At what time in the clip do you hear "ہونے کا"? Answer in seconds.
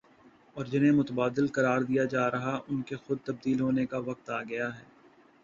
3.61-3.97